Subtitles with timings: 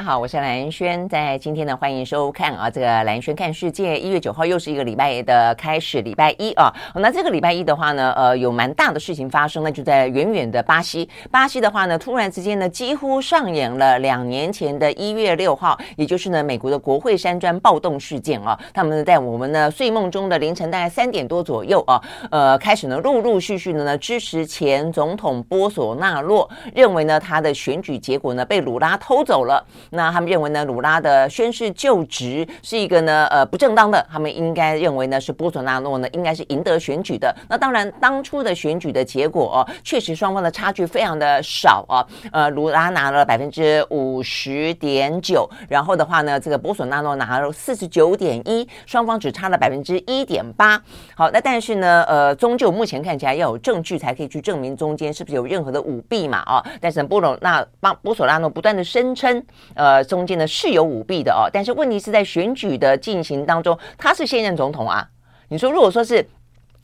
[0.00, 3.98] 家好，我是蓝轩，在今天呢，欢迎收看啊，这个蓝轩看世界。
[3.98, 6.72] 一月九号又是一个礼拜的开始，礼拜一啊。
[6.94, 11.06] 那这个礼拜一的话呢，呃，有蛮大的事情发生，那就在远远的巴西。
[11.30, 18.58] 巴西的话呢，突然之间呢，几乎上演了两年前的一月六号，也就是呢，美国的国会山庄暴动事件啊。
[18.72, 29.62] 他们在我们的睡梦中的凌晨大概三点多左右啊，呃，开始呢，陆陆续续的呢支持前总统波索纳洛，认为呢他的选举结果呢被鲁拉偷走了。
[29.90, 34.04] 那他们认为呢，鲁拉的宣誓就职是一个呢，呃，不正当的。
[34.10, 37.34] 他们应该认为呢，是波索纳诺呢，应该是赢得选举的。
[37.48, 42.06] 那当然，当初的选举的结果哦，确实双方的差距非常的少啊。
[42.32, 50.80] 呃，鲁拉拿了百分之五十点九，然后的话呢，这个波索纳诺拿了四十九点一，双方只差了百分之一点八。
[51.14, 56.38] 好，那但是呢，呃，终究目前看起来要有证据才可以去证明中间是不是有任何的舞弊嘛？
[56.38, 59.42] 啊，但是波罗那帮波索纳诺不断的声称，
[59.80, 65.08] 呃中间呢是有舞弊的哦，但是问题是在选举的进行当中，他是现任总统啊。
[65.48, 66.28] 你说如果说是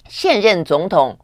[0.08, 1.18] 现任总统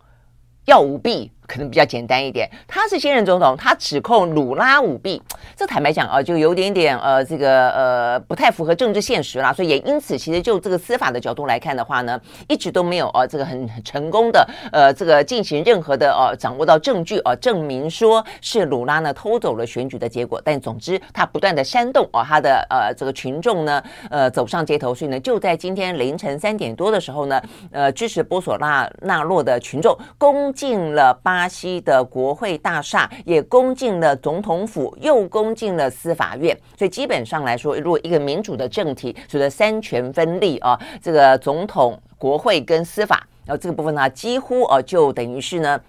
[0.67, 1.33] 要舞弊？
[1.47, 5.21] 可能比较简单一点，他是现任总统，他指控鲁拉舞弊，
[5.55, 9.53] 这坦白讲啊，就有点点呃，这个呃不太符合政治现实啦。
[9.53, 20.41] 所以也因此，其实就这个司法的角度来看的话呢，一直都没有呃这个很很成功的呃这个进行任何的呃掌握到证据啊，证明说是鲁拉呢偷走了选举的结果。
[20.43, 31.32] 但总之，他不断的煽动哦，他的呃这个群众呢呃走上街头，所以呢就在今天凌晨三点多的时候呢，呃支持波索纳纳洛的群众攻进了巴。
[31.33, 45.81] 巴西的国会大厦也攻进了总统府，又攻进了司法院，所以基本上来说，如果一个民主的政体，所谓的三权分立啊，这个总统、国会跟司法，然后这个部分呢，几乎啊就等于是呢。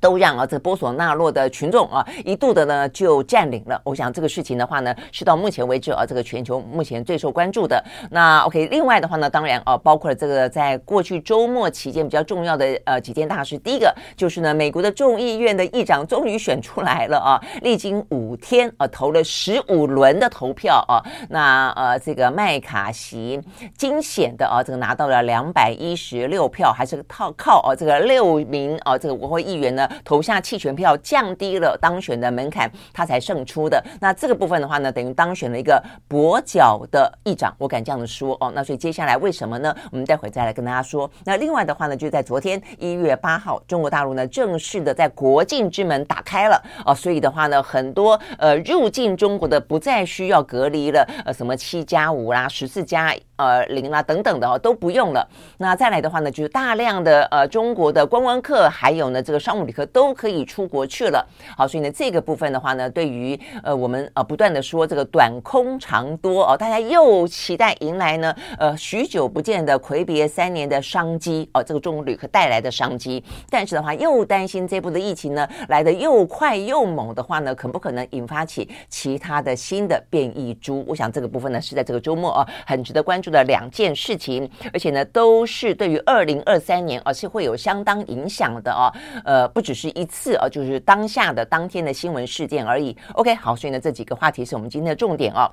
[0.00, 3.80] 都让啊，这波索纳洛的群众啊，一度的呢就占领了。
[3.84, 7.82] 我想这个事情的话呢，是到目前为止啊，这个全球目前最受关注的。
[8.10, 13.56] 那 OK，另外的话呢，当然啊，包括了这个在过去周末期间比较重要的呃几件大事。
[13.58, 23.40] 第一个就是呢，美国的众议院的议长终于选出来了啊，历经五天啊，投了十五轮的投票啊，那呃这个麦卡锡
[23.76, 29.85] 惊险的啊，这个拿到了两百一十六票，还是靠靠啊这个六名啊这个国会议员呢。
[30.04, 33.82] 投下弃权票，降低了当选的门槛，他才胜出的。
[34.00, 38.52] 那这个部分的话呢，等于当选了一个跛脚的议长，我敢这样子说哦。
[38.54, 39.74] 那所以接下来为什么呢？
[39.92, 41.10] 我们待会再来跟大家说。
[41.24, 46.92] 那另外的话呢，就在昨天一月八号，中国大陆呢正式的在国境之门打开了哦。
[46.92, 55.24] 所以的话呢，很多呃入境中国的不再需要隔离了，呃什么七加五啦、十四加呃零啦等等的哦都不用了。
[55.58, 59.75] 那再来的话呢，就是大量的呃中国的观光客，还有呢这个商务旅。
[59.76, 61.22] 可都可以出国去了，
[61.54, 80.82] 好，所以呢，这个部分的话呢，对于呃我们呃不断的说这个短空长多哦，大家又期待迎来呢呃许久不见的魁别三年的商机哦，这个中国旅客带来的商机，但是的话又担心这波的疫情呢来的又快又猛的话呢，可不可能引发起其他的新的变异株？
[80.88, 88.88] 我想这个部分呢是在这个周末啊很值得关注的两件事情，而且呢都是对于二零二三年而是会有相当影响的哦，
[89.26, 89.65] 呃不。
[89.66, 92.96] 只是一次啊，就是当下的当天的新闻事件而已。
[93.14, 95.50] OK，好，所以呢，这几个话题是我们今天的重点啊。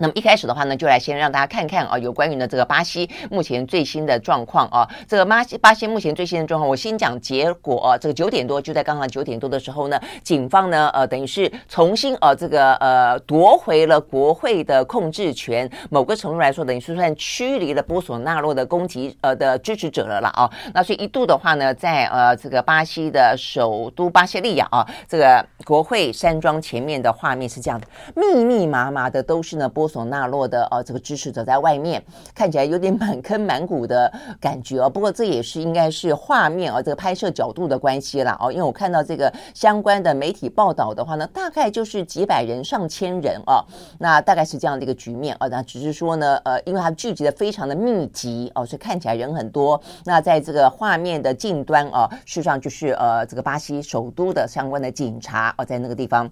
[0.00, 4.88] 那么一开始的话呢，就来先让大家看看啊，有关于呢这个巴西目前最新的状况啊。
[5.08, 7.98] 这个巴西巴西目前最新的状况，我先讲结果。
[8.00, 20.48] 这个九点多就在刚刚九点多的时候呢，警方呢呃等于是重新呃这个呃夺回了国会的控制权，某个程度来说等于是算驱离了波索纳洛的攻击呃的支持者了啦啊。
[20.72, 29.87] 那所以一度的话呢，在呃这个巴西的首都巴西利亚啊，这个国会山庄前面的画面是这样的，密密麻麻的都是呢波。
[29.88, 32.02] 索纳洛的呃这个支持者在外面
[32.34, 43.64] 看起来有点满坑满谷的感觉哦，不过这也是应该是画面啊这个拍摄角度的关系啦哦，因为我看到这个相关的媒体报道的话呢，大概就是几百人上千人哦，
[43.98, 49.80] 那大概是这样的一个局面哦，那只是说呢呃，因为它聚集的非常的密集哦，所以看起来人很多。
[50.04, 56.28] 那在这个画面的近端哦，事实上就是呃这个巴西首都的相关的警察哦，在那个地方。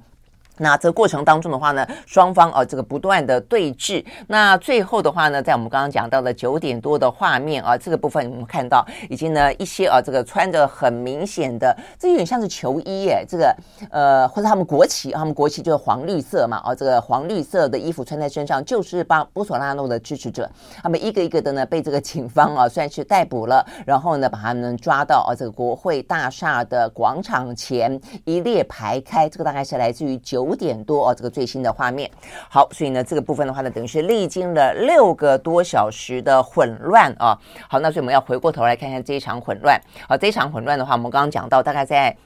[0.58, 4.04] 那这个过程当中的话呢，双方啊这个不断的对峙。
[4.26, 13.56] 那最后的话呢，在我们刚刚讲到的九点多的画面啊，这个部分我们看到已经呢一些啊这个穿着很明显的，这有点像是球衣耶，这个
[13.90, 20.48] 呃或者他们国旗，他们国旗就是黄绿色嘛啊，这个黄绿色的衣服穿在身上，就是帮波索纳诺的支持者，
[20.82, 30.45] 他们一个一个的呢被这个警方啊 算是逮捕了，然后呢把他们抓到啊这个国会大厦的广场前一列排开，这个大概是来自于九。
[30.46, 32.08] 五点多哦，这个最新的画面。
[32.48, 37.36] 好，所以呢，这个部分的话呢，等于是历经了六个多小时的混乱啊。
[37.68, 39.80] 好，那所以我们要回过头来看看这一场混乱。
[40.08, 42.16] 好，这一场混乱的话，我们刚刚讲到，大概在。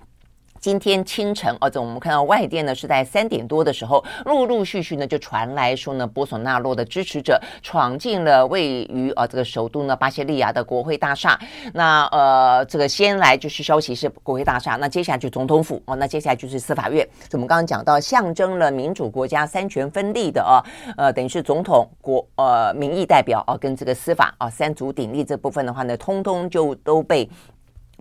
[0.61, 11.41] 今天清晨，哦，这我们看到外电呢是在三点多的时候，陆陆续续呢就传来说呢，波索纳洛的支持者闯进了位于啊这个首都呢巴西利亚的国会大厦。
[11.73, 17.09] 那呃，这个先来就是消息是国会大厦，那接下来就总统府哦，那接下来就是司法院。
[17.31, 20.61] 就我们刚刚讲到，象征了民主国家三权分立的啊，
[20.99, 27.27] 呃，等于是总统国呃民意代表啊跟这个司法啊三足鼎立这部分的话呢，通通就都被。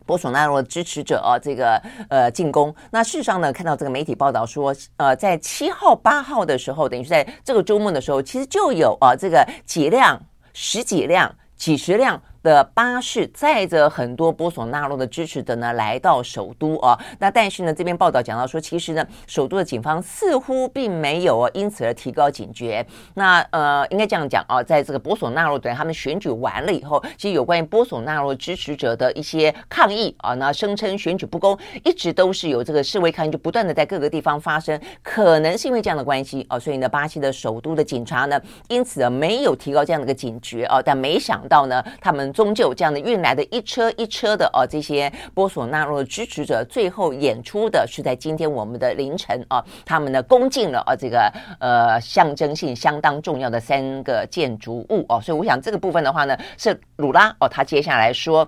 [0.09, 1.79] 波索纳罗支持者啊，这个
[2.09, 2.73] 呃进攻。
[2.89, 10.19] 那事实上呢，看到这个媒体报道说，呃，在七号、八号的时候，等于是在这个周末的时候，其实就有啊这个几辆、
[10.51, 12.19] 十几辆、几十辆。
[12.43, 16.97] 的巴士载着很多波索纳洛的支持者呢，来到首都啊。
[17.19, 22.85] 那但是呢，这边报道讲到说，其实呢，首都的警方似乎并没有，因此而提高警觉。
[23.15, 34.79] 那呃，应该这样讲啊，在这个波索纳洛等他们选举完了以后，其实有关于波索纳洛支持者的一些抗议啊，那声称选举不公，一直都是有这个示威抗议，就不断的在各个地方发生。
[35.03, 38.39] 可能是因为这样的关系啊，所以呢，巴西的首都的警察呢，
[38.69, 40.81] 因此呢，没有提高这样的一个警觉啊。
[40.81, 42.28] 但没想到呢，他们。
[42.31, 58.47] 终究这样的运来的一车一车的哦，这些波索纳洛的支持者，最后演出的是在今天我们的凌晨啊，他们呢攻进了啊这个呃象征性相当重要的三个建筑物哦，所以我想这个部分的话呢，是鲁拉哦，他接下来说。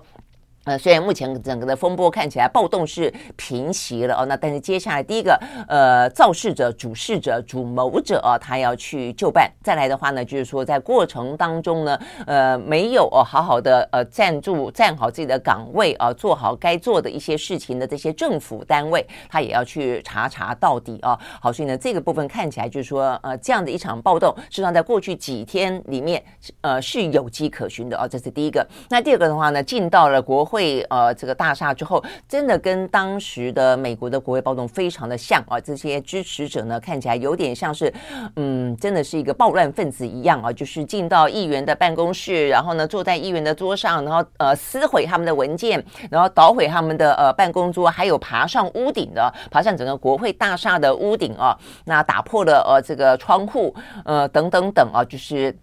[0.64, 5.36] 呃，虽然目前整个的风波看起来暴动是平息了哦，那但是接下来第一个
[5.66, 9.50] 呃肇事者、主事者、主谋者啊，他要去就办。
[9.64, 11.98] 再来的话呢，就是说在过程当中呢，
[12.28, 21.18] 呃，没有哦好好的呃站住、站好自己的岗位啊，做好该做的一些事情的这些政府单位，他也要去查查到底啊。
[21.40, 26.22] 好，所以呢，这个部分看起来就是说呃这样的一场暴动，实际上在过去几天里面
[26.60, 28.64] 呃是有迹可循的哦，这是第一个。
[28.88, 30.51] 那第二个的话呢，进到了国。
[30.52, 35.58] 会呃，这个大厦之后，真的跟当时的美国的国会暴动非常的像啊！
[35.58, 37.90] 这些支持者呢，看起来有点像是，
[38.36, 40.52] 嗯，真的是一个暴乱分子一样啊！
[40.52, 51.56] 就是进到议员的办公室，然后呢，坐在议员的桌上，然后呃，撕毁他们的文件，然后捣毁他们的呃办公桌，还有爬上屋顶的，爬上整个国会大厦的屋顶啊！
[51.86, 53.74] 那打破了呃这个窗户，
[54.04, 55.56] 呃等等等啊，就是。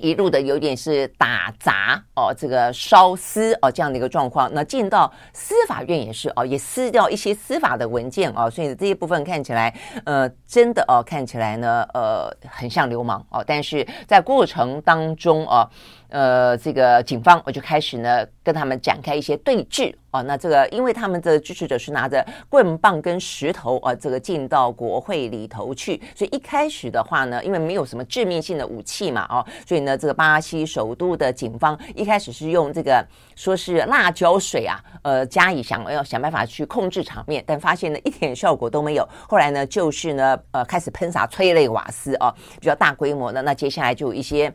[0.00, 4.50] 一路的有点是打砸哦，这个烧撕哦这样的一个状况。
[4.52, 9.74] 那进到司法院也是哦，也撕掉一些司法的文件哦，所以这一部分看起来
[10.04, 15.68] 呃真的哦看起来呢呃很像流氓哦，但是在过程当中哦。
[16.10, 20.20] 呃，这个警方我就开始呢跟他们展开一些对峙啊。
[20.22, 39.08] 那这个，因为他们的支持者是拿着棍棒跟石头啊，这个进到国会里头去，所以一开始的话呢，因为没有什么致命性的武器嘛，哦，所以呢，这个巴西首都的警方一开始是用这个说是辣椒水啊，呃，加以想要想办法去控制场面，但发现呢一点效果都没有。
[39.28, 43.40] 后来呢，就是呢，呃，开始喷洒催泪瓦斯啊，比较大规模的。
[43.42, 44.52] 那接下来就有一些。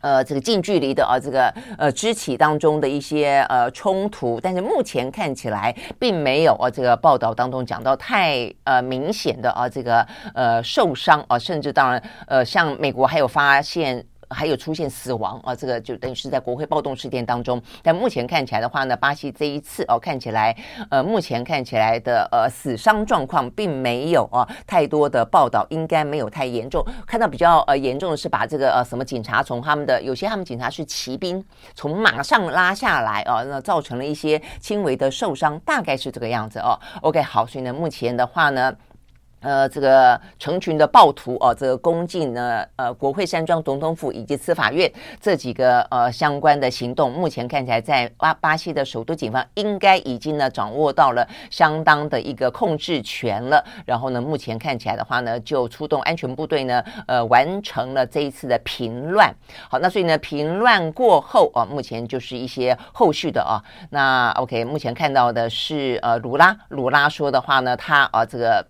[0.00, 14.04] 呃，这个近距离的啊，这个呃肢体当中的一些呃冲突，但是目前看起来并没有啊，这个报道当中讲到太呃明显的啊，这个呃受伤啊，甚至当然呃，像美国还有发现。
[14.30, 17.60] 还有出现死亡啊，这个就等于是在国会暴动事件当中。
[17.82, 20.56] 但目前看起来的话呢，巴西这一次哦，看起来
[20.90, 26.84] 呃，目前看起来的呃死伤状况并没有啊太多的报道，应该没有太严重。
[27.06, 31.44] 看到比较呃严重的是把这个呃什么警察从他们的有些他们警察是骑兵
[31.74, 36.78] 从马上拉下来啊，那造成了一些轻微的受伤，大概是这个样子哦。
[37.02, 38.74] OK，好，所以呢，目前的话呢。
[39.40, 44.90] 呃，这个成群的暴徒哦，这个攻进呢，呃，国会山庄、总统府以及司法院
[45.20, 53.64] 这几个呃相关的行动，目前看起来在巴巴西的首都警方应该已经呢掌握到了相当的一个控制权了。
[53.86, 59.32] 然后呢，目前看起来的话呢，就出动安全部队呢，呃，完成了这一次的平乱。
[59.70, 63.62] 好，那所以呢，平乱过后啊，目前就是一些后续的啊。
[63.90, 68.66] 那 OK，目前看到的是呃，鲁拉，鲁拉说的话呢，他啊这个。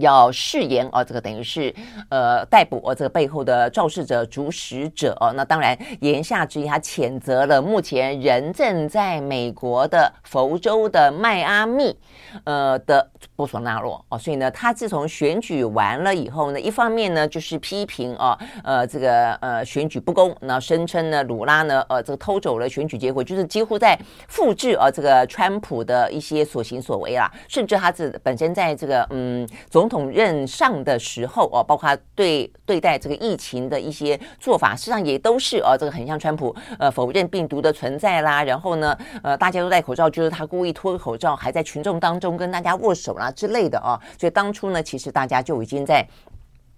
[0.00, 1.74] 要誓言哦，这个等于是
[2.10, 5.32] 呃逮捕哦，这个背后的肇事者、主使者哦。
[5.34, 11.96] 那当然言下之意，他谴责了目前人正在美国的佛州的迈阿密
[12.44, 14.18] 呃的波索纳洛哦。
[14.18, 23.98] 所以呢，他自从选举完了以后呢，一方面呢就是批评哦，呃这个呃选举不公，那声称呢鲁拉呢呃这个偷走了选举结果，就是几乎在
[24.28, 29.85] 复制啊、这个川普的一些所行所为啦，甚至他自本身在这个嗯总。
[29.86, 46.04] 总统任上的时候哦，包括对对待这个疫情的一些做法，实际上也都是哦，这个很像川普呃否认病毒的存在啦，然后呢呃大家都戴口罩，就是他故意脱口罩，还在群众当中跟大家握手啦之类的哦，所以当初呢，其实大家就已经在。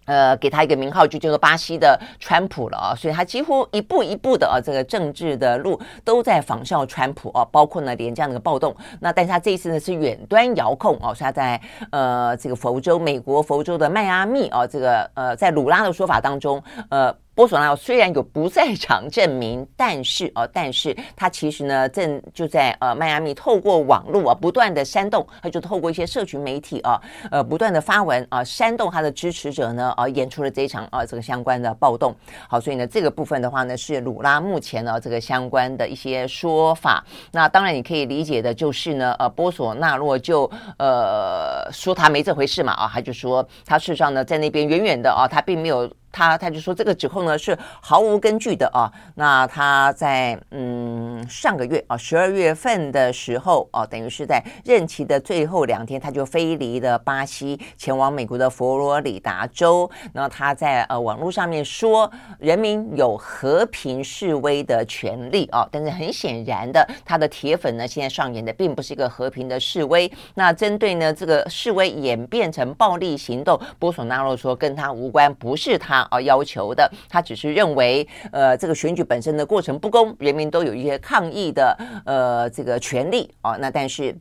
[0.08, 8.74] 呃，给他一个名号，就叫做巴西的川普了啊，所以他几乎一步一步的啊，这个政治的路都在仿效川普啊，包括呢连这样的一个暴动。
[9.00, 11.60] 那但是他这一次呢是远端遥控哦，所以他在
[11.90, 17.14] 呃这个佛州，美国佛州的迈阿密啊，这个呃在鲁拉的说法当中，呃。
[17.38, 32.12] 波索纳虽然有不在场证明，但是哦、但是他其实呢，正就在呃迈阿密透过网络啊，不断的煽动，他就透过一些社群媒体啊，呃，不断的发文啊，煽动他的支持者呢，啊，演出了这一场啊这个相关的暴动。
[32.48, 37.04] 好，所以呢，这个部分的话呢，是鲁拉目前呢这个相关的一些说法。
[37.30, 45.88] 那当然你可以理解的就是呢，呃，波索纳罗就呃说他没这回事嘛，啊，他就说他事实上呢在那边远远的啊，他并没有。
[46.10, 48.90] 他他就说这个指控呢是毫无根据的啊。
[49.14, 59.88] 那他在嗯上个月啊十二月份的时候啊，等于是在任期的最后两天，他就飞离了巴西，前往美国的佛罗里达州。
[60.12, 65.68] 那他在呃网络上面说，人民有和平示威的权利啊。
[65.70, 70.10] 但是很显然的，他的铁粉呢现在上演的并不是一个和平的示威。
[70.34, 75.97] 那针对呢这个示威演变成暴力行动，波索纳罗说跟他无关，不是他。
[76.10, 83.56] 啊，要求的，他只是认为，呃，这个选举本身的过程不公，人民都有一些抗议的，呃，这个权利啊。
[83.56, 84.16] 那但是，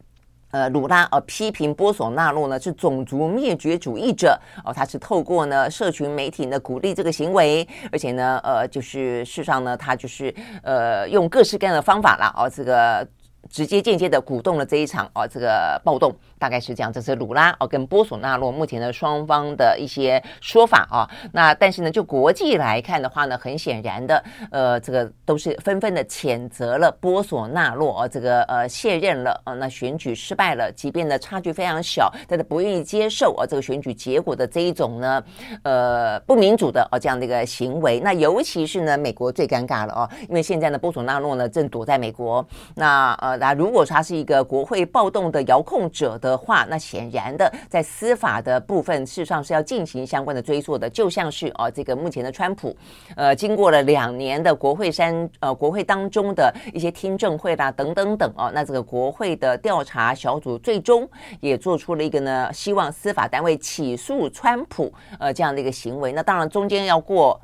[0.52, 13.06] 呃，鲁拉呃批评波索纳洛呢是种族灭绝主义者哦，他是透过呢社群媒体呢鼓励这个行为，而且呢，呃，就是事实上呢，他就是呃用各式各样的方法啦，哦，这个
[13.50, 16.16] 直接间接的鼓动了这一场哦这个暴动。
[16.40, 21.10] 大概是这样，这是鲁拉哦跟波索纳洛目前的双方的一些说法啊。
[21.34, 35.24] 那但是呢，就国际来看的话呢，很显然的，呃，这个都是纷纷的谴责了波索纳洛哦，这个呃卸任了啊，那选举失败了，即便呢差距非常小，但是不愿意接受啊这个选举结果的这一种呢，
[35.64, 38.00] 呃不民主的哦这样的一个行为。
[38.00, 42.48] 那尤其是呢，美国最尴尬了哦，因为现在呢，波索纳洛呢正躲在美国。
[42.76, 46.38] 那呃，那如果他是一个国会暴动的遥控者的。
[46.38, 52.74] 话，那显然的，在司法的部分，事实上是要进行相关的追溯的，就像是哦，这个目前的川普，
[53.16, 61.10] 呃，经过了两年的国会山呃国会当中的一些听证会啦等等等哦，那这个国会的调查小组最终
[61.42, 67.38] 也做出了一个呢，希望司法单位起诉川普呃这样的一个行为，那当然中间要过。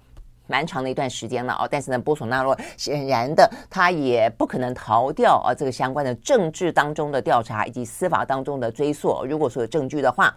[0.48, 9.26] 蛮长的一段时间了哦，但是呢，波索纳洛显然的，他也不可能逃掉啊这个相关的政治当中的调查以及司法当中的追溯。
[9.26, 10.34] 如果说有证据的话。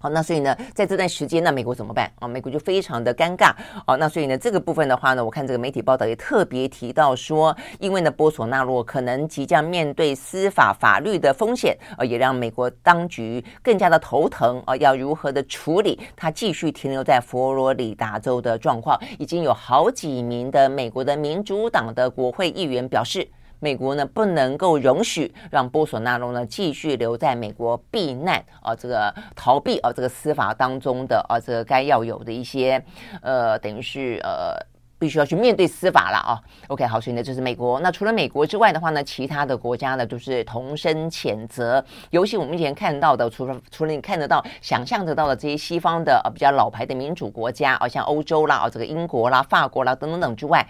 [0.00, 2.28] 好，那所以呢，在这段时间，那美国怎么办啊？
[2.28, 3.52] 美国就非常的尴尬。
[3.84, 18.96] 哦，那所以呢，这个部分的话呢，我看这个媒体报道也特别提到说，因为呢，波索纳洛可能即将面对司法法律的风险，呃，也让美国当局更加的头疼啊，要如何的处理他继续停留在佛罗里达州的状况？
[19.18, 23.28] 已经有好几名的美国的民主党的国会议员表示。
[23.60, 32.82] 美国呢，不能够容许让波索纳罗呢继续留在美国避难啊，这个逃避啊，这个司法当中的啊，这个该要有的一些
[33.20, 34.56] 呃，等于是呃，
[34.98, 36.40] 必须要去面对司法了啊。
[36.68, 37.80] OK，好，所以呢，这是美国。
[37.80, 41.84] 那除了美国之外的话呢，其他的国家呢都是同声谴责。
[42.10, 50.64] 尤其我们目前看到的，除了除了你看得到、想象得到的这些西方的比较老牌的民主国家啊，像欧洲啦、啊这个英国啦、法国啦等等等之外。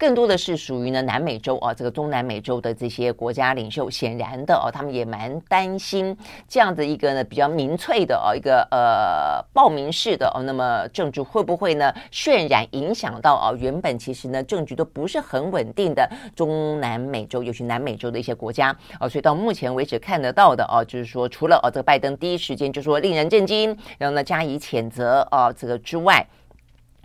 [0.00, 6.16] 更多的是属于呢南美洲啊，这个中南美洲的这些国家领袖，显然的哦，他们也蛮担心
[6.48, 26.26] 这样的一个呢比较民粹的哦一个呃暴民式的哦，那么政治会不会呢渲染影响到啊原本其实呢政局都不是很稳定的中南美洲，尤其南美洲的一些国家啊，所以到目前为止看得到的哦，就是说除了哦这个拜登第一时间就说令人震惊，然后呢加以谴责啊这个之外。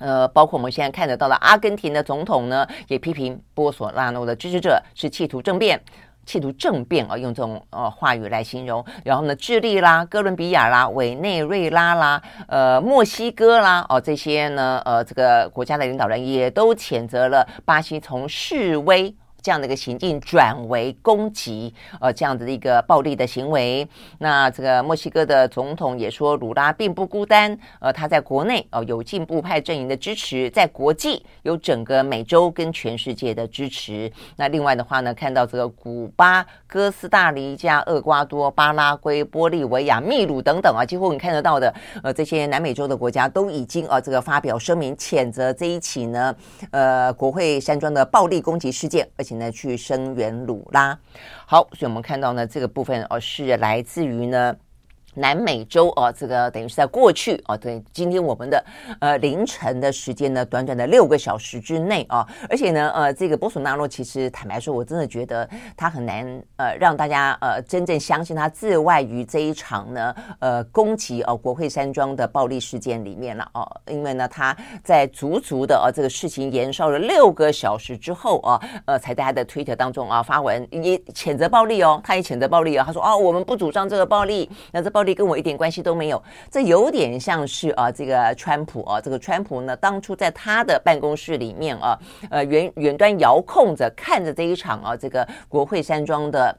[0.06, 5.82] 呃，包括我们现在看得到的阿根廷的总统呢，也批评波索拉诺的支持者是企图政变。
[6.28, 8.84] 企图政变啊，用这种呃话语来形容。
[9.04, 19.16] 然后呢，智利啦、哥伦比亚啦、委内瑞拉啦、呃墨西哥啦，哦这些呢，呃这个国家的领导人也都谴责了巴西从示威。
[19.46, 21.72] 这样的一个行径转为攻击，
[22.02, 23.88] 呃，这样子的一个暴力的行为。
[24.18, 34.12] 那这个墨西哥的总统也说，鲁拉并不孤单，呃，他在国内哦、有进步派阵营的支持，在国际有整个美洲跟全世界的支持。
[34.36, 41.72] 那另外的话呢，看到这个古巴、哥斯大黎加、厄瓜多、巴拉圭、玻利维亚、秘鲁等等啊，几乎你看得到的，
[42.02, 46.36] 呃，这些南美洲的国家都已经啊、呃，这个发表声明谴责这一起呢，
[46.72, 49.35] 呃，国会山庄的暴力攻击事件，而且。
[49.38, 50.98] 呢，去声援鲁拉，
[51.46, 54.56] 好，所以我们看到呢，这个部分哦，是来自于呢。
[55.16, 58.64] 南美洲哦，这个等于是在过去哦，对，今天我们的
[59.00, 85.16] 呃凌晨的时间呢，短短的六个小时之内啊，而且呢，呃，这个波索纳洛其实坦白说，我真的觉得他很难呃让大家呃真正相信他自外于这一场呢呃攻击哦国会山庄的暴力事件里面了哦，因为呢他在足足的呃这个事情延烧了六个小时之后啊，呃才在他的推特当中啊发文也谴责暴力哦，他也谴责暴力哦，他说哦我们不主张这个暴力，那这暴力。
[85.16, 86.22] 跟我一点关系都没有，
[86.52, 91.98] 这有点像是啊，这个川普啊，这个川普呢，当初在他的办公室里面啊，
[92.30, 96.54] 呃，远远端遥控着看着这一场啊，这个国会山庄的。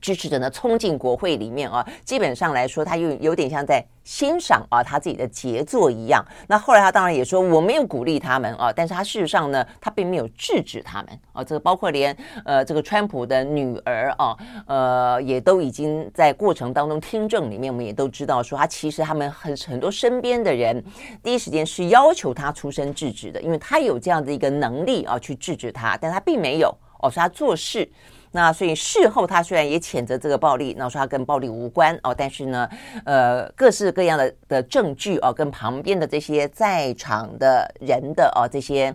[0.00, 6.24] 支持者呢冲进国会里面啊，基本上来说，他又有点像在欣赏啊他自己的杰作一样。
[6.48, 11.44] 那后来他当然也说我没有鼓励他们啊，但是他事实上呢，他并没有制止他们啊。
[11.44, 20.82] 这个包括连呃这个川普的女儿啊，呃也都已经在过程当中听证里面，我们也都知道说，他其实他们很很多身边的人
[21.22, 27.88] 第一时间是要求他出声制止的，因为他有这样的一个能力啊去制止他，但他并没有哦，说他做事。
[28.32, 32.68] 那所以事后他虽然也谴责这个暴力，那说他跟暴力无关哦，但是呢，
[33.04, 38.94] 呃，各式各样的的证据哦，跟旁边的这些在场的人的哦这些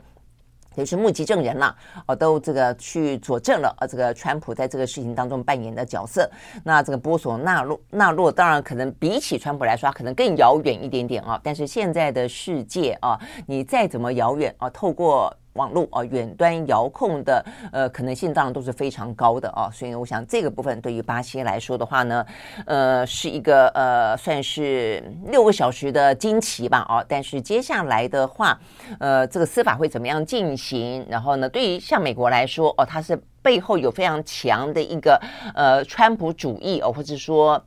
[0.75, 1.75] 也是目击证人啦，
[2.07, 6.29] 哦，都这个去佐证了啊，这个川普在这个事情当中扮演的角色。
[6.63, 11.37] 那这个波索纳洛纳洛当然可能比起川普来说，可能更遥远一点点啊。
[11.43, 15.35] 但是现在的世界啊，你再怎么遥远啊，透过。
[15.55, 22.25] 网络啊，远端遥控的呃可能性当然都是非常高的啊，所以我想这个部分对于巴西来说的话呢，
[22.65, 28.59] 呃，是一个呃算是六个小时的惊奇吧啊，但是接下来的话，
[28.99, 31.05] 呃，这个司法会怎么样进行？
[31.09, 35.19] 然后呢，对于像美国来说哦，它是背后有非常强的一个
[35.53, 37.63] 呃川普主义哦，或者说。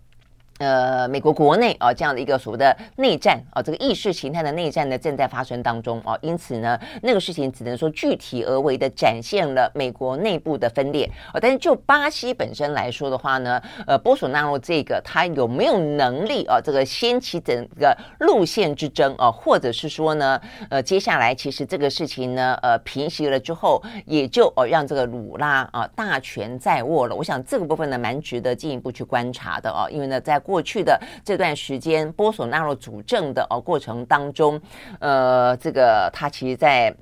[0.59, 11.38] 呃，美国国内啊，这样的一个所谓的内战啊，这个意识形态的内战呢，正在发生当中啊，因此呢，那个事情只能说具体而为的展现了美国内部的分裂啊。
[11.40, 20.40] 但是就巴西本身来说的话呢，呃，波索纳洛这个他有没有能力啊，这个掀起整个路线之争啊，或者是说呢，
[20.71, 27.14] 呃，接下来其实这个事情呢，呃，平息了之后，也就哦让这个鲁拉啊大权在握了。
[27.14, 34.59] 我想这个部分呢，蛮值得进一步去观察的啊，因为呢，在过去的这段时间，波索纳洛主政的哦过程当中，
[34.99, 36.95] 呃，这个他其实在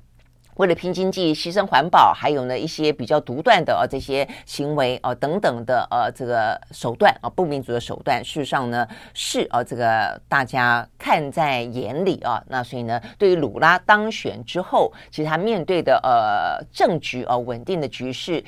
[0.57, 12.43] 为了拼经济、牺牲环保，还有呢一些比较独断的啊这些行为啊等等的呃这个手段啊不民主的手段，事实上呢是啊这个大家看在眼里啊。
[12.49, 18.43] 那所以呢，对于鲁拉当选之后，其实他面对的呃政局啊稳定的局势。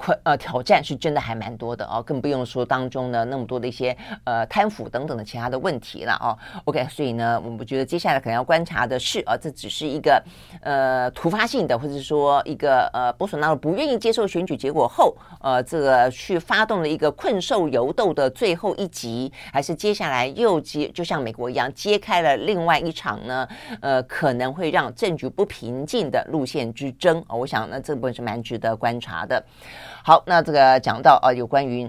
[0.00, 6.32] 困呃挑战是真的还蛮多的哦，更不用说当中呢那么多的一些呃贪腐等等的其他的问题了哦。
[6.64, 10.22] OK，所以呢，我们觉得接下来可能要观察的是啊，这只是一个
[10.62, 23.46] 呃突发性的，或者说一个呃波索纳洛不愿意接受选举结果后，呃这个去发动了一个困兽犹斗的最后一集，还是接下来又揭就像美国一样揭开了另外一场呢？
[23.82, 29.44] 呃，可能会让政局不平静的路线之争、我想呢，这部分是蛮值得观察的。
[30.10, 31.88] 好，那这个讲到啊，有关于。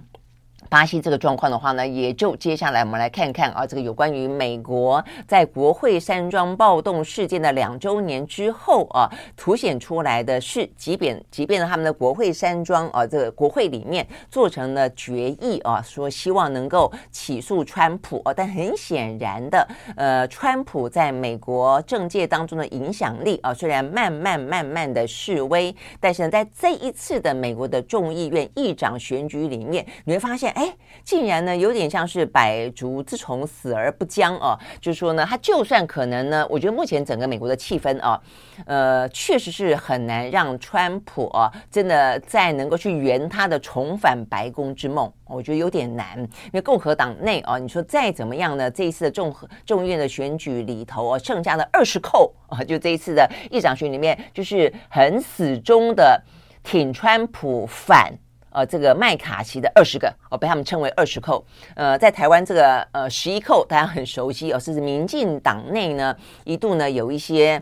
[0.69, 30.50] 巴西这个状况的话呢，也就接下来我们来看看啊，这个有关于美国在国会山庄暴动事件的两周年之后啊，凸显出来的是，即便即便他们的国会山庄啊，这个国会里面做成了决议啊，说希望能够起诉川普啊，但很显然的，呃，川普在美国政界当中的影响力啊，虽然慢慢慢慢的式微，但是呢，在这一次的美国的众议院议长选举里面，你会发现。
[30.51, 34.57] 哎，竟然呢有点像是百足之虫，死而不僵哦。
[34.79, 38.21] 就是说呢，他就算可能呢，我觉得目前整个美国的气氛啊，
[38.65, 45.11] 呃，确实是很难让川普啊真的再能够去圆他的重返白宫之梦。
[45.25, 48.69] 我觉得有点难，因为共和党内啊，你说再怎么样呢？
[48.69, 49.33] 这一次的众
[49.65, 56.21] 众议院的选举里头啊，剩下的二十扣啊，就这一次的议长选里面，就是很死忠的
[56.63, 58.13] 挺川普反
[58.51, 61.43] 呃这个麦卡锡的二十个哦，被他们称为二十扣。
[61.75, 67.61] 呃，在台湾这个呃十一扣，大家很熟悉哦，甚至民进党内呢一度呢有一些。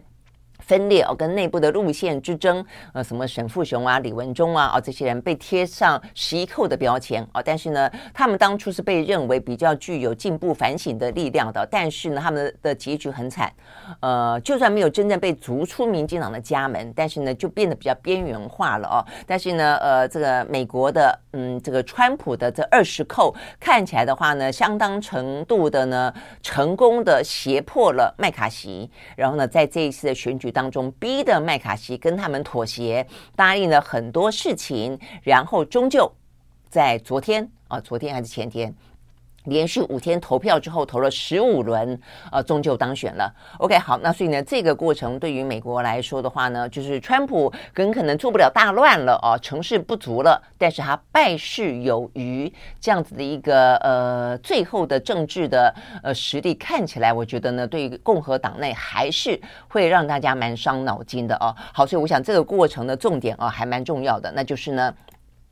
[0.70, 13.52] 分裂哦，跟内部的路线之争，呃，什么沈富雄啊、李文忠啊，哦，这些人被贴上十一扣的标签啊，但是呢，他们当初是被认为比较具有进步反省的力量的，但是呢，他们的结局很惨，
[14.00, 19.06] 呃，就算没有真正被逐出民进党的家门，但是呢，就变得比较边缘化了哦。
[19.26, 30.59] 但是呢，呃，这个美国的，嗯，这个川普的这二十扣看起来的话呢，相当程度的呢，成功的胁迫了麦卡锡，然后呢，在这一次的选举当。
[30.60, 36.12] 当中逼的麦卡锡跟他们妥协，答应了很多事情，然后终究
[36.70, 38.76] 在昨天啊，昨天还是前天。
[39.46, 42.00] 连续五天投票之后，投了十五轮，
[42.32, 43.34] 呃，终究当选了。
[43.58, 55.74] OK，好，那所以呢，这个过程对于美国来说的话呢，就是川普很可能做不了大乱了哦，成事不足了，但是他败事有余，这样子的一个呃，最后的政治的
[56.04, 61.56] 呃实力看起来，我觉得呢，对于共和党内还是会让大家蛮伤脑筋的哦。
[61.74, 64.94] 好，所以我想这个过程的重点啊，还蛮重要的，那就是呢。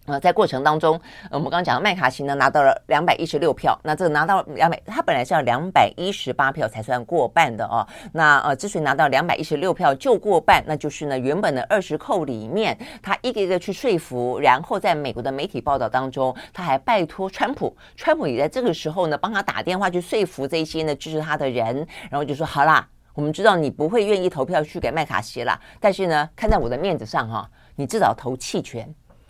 [0.08, 7.86] 呃，在过程当中，我们刚刚讲的麦卡锡呢拿到了两百一十六票，那这个拿到两百，他本来是要两百一十八票才算过半的哦。
[8.14, 28.88] 那呃，之所以拿到两百一十六票就过半，那就是呢原本的二十扣里面，他一个一个去说服，然后在美国的媒体报道当中，他还拜托川普，川普也在这个时候呢帮他打电话去说服这些呢支持他的人，然后就说好啦，我们知道你不会愿意投票去给麦卡锡啦，但是呢看在我的面子上哈，你至少投弃权。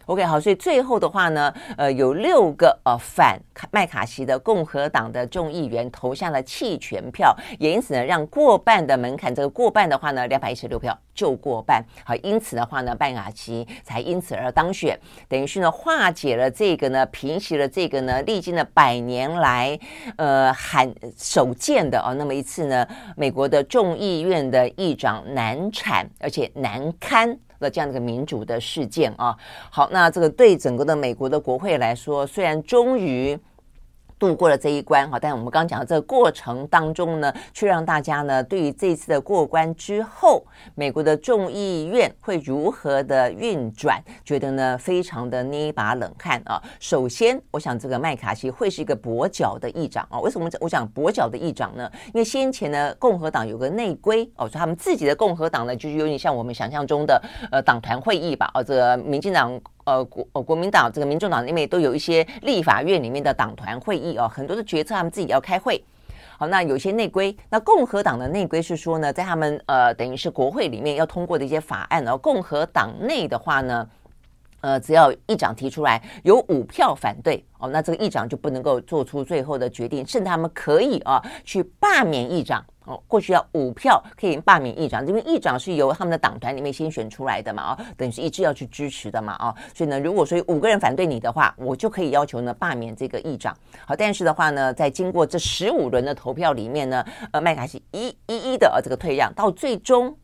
[0.07, 3.37] OK，好，所以最后的话呢，呃，有六个呃反
[3.71, 19.77] 麦卡锡的共和党的众议员投下了弃权票，也因此呢，让过半的门槛，这个过半的话呢，两百一十六票就过半，好，因此的话呢，麦卡锡才因此而当选，等于是呢化解了这个呢，平息了这个呢，历经了百年来
[20.15, 27.37] 呃罕首见的哦，那么一次呢，美国的众议院的议长难产而且难堪。
[27.59, 29.37] 的这样的一个民主的事件啊，
[29.69, 33.37] 好，那这个对整个的美国的国会来说，虽然终于。
[34.19, 40.43] 度过了这一关哈，但是我们刚刚讲的这个过程当中呢，却让大家呢对于这次的过关之后，
[40.75, 46.61] 美国的众议院会如何的运转，觉得呢非常的捏一把冷汗啊。
[46.79, 50.19] 首先，我想这个麦卡锡会是一个跛脚的议长啊。
[50.19, 51.89] 为什么我讲跛脚的议长呢？
[52.07, 59.59] 因为先前呢共和党有个内规哦，说他们自己的共和党呢就是有点像我们想象中的呃党团会议吧，哦，这个民进党。
[59.87, 65.81] 呃，国呃国民党这个民众党里面都有一些立法院里面的党团会议哦，很多的决策他们自己要开会。
[66.37, 73.89] 好，那有些内规，那共和党的内规是说呢，在他们呃等于是国会里面要通过的一些法案，而共和党内的话呢，
[74.59, 82.61] 呃，只要议长提出来有五票反对哦，那这个议长就不能够做出最后的决定，甚至他们可以啊去罢免议长。
[82.87, 93.55] 哦，过去要五票可以罢免议长，因为议长是由他们的党团里面先选出来的嘛，哦，等于是一致要去支持的嘛，哦，所以呢，如果说五个人反对你的话，我就可以要求呢罢免这个议长。
[93.85, 100.17] 好，但是的话呢，在经过这十五轮的投票里面呢，呃，麦卡锡一一一的呃这个退让，到最终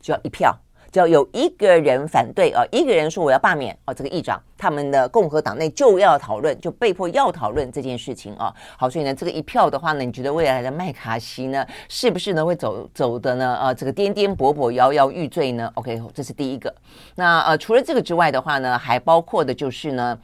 [0.00, 0.54] 就要一票。
[0.92, 8.52] 只要有一个人反对啊，一个人说我要罢免啊，这个议长，他们的共和党内就要讨论，就被迫要讨论这件事情啊。
[8.76, 13.54] 好，所以呢，这个一票的话呢，你觉得未来的麦卡锡呢，是不是呢会走走的呢？
[13.54, 16.74] 啊，这个颠颠簸簸、摇摇欲坠呢？OK，这是第一个。
[17.14, 20.18] 那呃，除了这个之外的话呢，还包括的就是呢。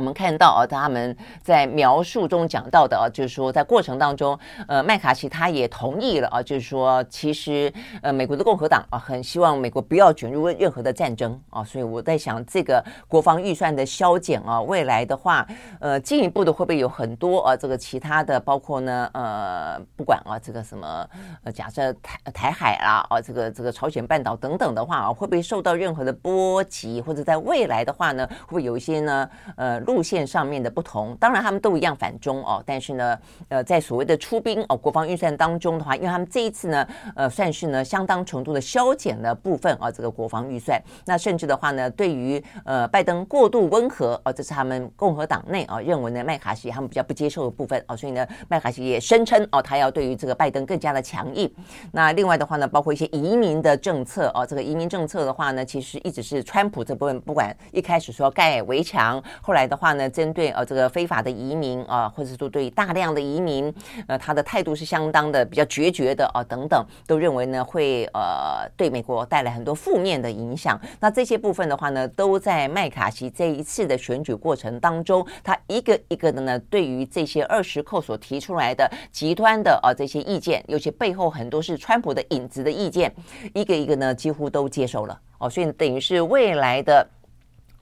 [0.00, 15.46] 我们看到啊，他们在描述中讲到的啊，就是说在过程当中，呃，麦卡锡他也同意了啊，就是说其实呃，美国的共和党啊，很希望美国不要卷入任何的战争啊，所以我在想，这个国防预算的削减啊，未来的话，
[15.80, 21.06] 呃，进一步的会不会有很多啊，这个其他的，包括呢，呃，不管啊，这个什么，
[21.44, 29.78] 呃，假设台台海啊，啊，这个这个朝鲜半岛等等的话啊，会不会受到任何的波及，或者在未来的话呢，会不会有一些呢，呃。
[29.90, 31.16] 路线上面的不同。
[31.18, 40.80] 当然，他们都一样反中哦，但是呢，呃，在所谓的出兵哦，国防预算当中的话，因为他们这一次呢，呃，算是呢相当程度的削减了部分啊这个国防预算。
[41.06, 51.52] 那甚至的话呢，对于呃拜登过度温和哦，这是他们共和党内啊认为呢麦卡锡他们比较不接受的部分哦，所以呢麦卡锡也声称哦，他要对于这个拜登更加的强硬。
[51.90, 63.72] 那另外的话呢，包括一些移民的政策哦，这个移民政策的话呢，其实一直是川普这部分不管一开始说盖围墙，后来的话呢，针对呃这个非法的移民啊，或者说对大量的移民，
[64.06, 70.78] 呃，他的态度是相当的比较决绝的啊，等等，都认为呢会呃对美国带来很多负面的影响。
[71.00, 83.10] 那这些部分的话呢，都在麦卡锡这一次的选举过程当中，他一个一个的呢，对于这些二十扣所提出来的极端的啊这些意见，尤其背后很多是川普的影子的意见，
[83.54, 87.08] 一个一个呢几乎都接受了哦，所以等于是未来的。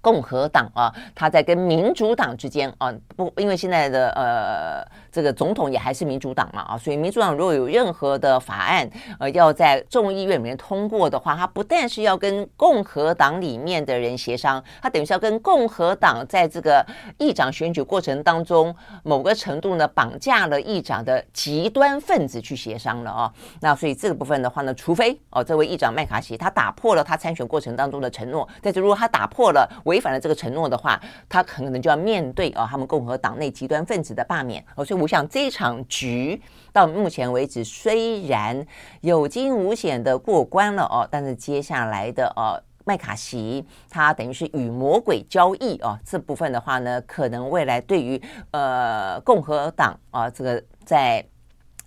[0.01, 4.87] 共和党啊，他在跟民主党之间啊，不，因为现在的呃，
[5.19, 16.87] 这个总统也还是民主党嘛啊，所以民主党如果有任何的法案呃要在众议院里面通过的话，他不但是要跟共和党里面的人协商，他等于是要跟共和党在这个
[17.19, 23.35] 议长选举过程当中某个程度呢绑架了议长的极端分子去协商了啊。
[23.61, 34.85] 那所以这个部分的话呢，除非哦这位议长麦卡锡他打破了他参选过程当中的承诺，但是如果他打破了违反了这个承诺的话，他可能就要面对啊，他们共和党内极端分子的罢免哦。
[34.85, 36.41] 所以我像这场局
[36.73, 38.65] 到目前为止虽然
[39.01, 51.25] 有惊无险的过关了哦，但是接下来的呃麦卡锡他等于是与魔鬼交易哦，这部分的话呢，可能未来对于呃共和党啊这个在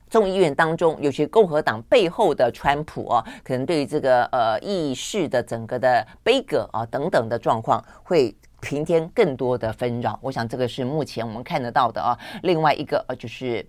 [0.10, 10.18] 众议院当中，尤其共和党背后的川普啊，可能对于这个呃议事的整个的杯葛啊等等的状况，会平添更多的纷扰。
[10.22, 12.18] 我想这个是目前我们看得到的啊。
[12.44, 13.66] 另外一个呃，就是